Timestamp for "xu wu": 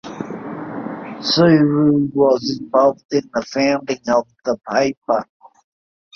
1.27-2.09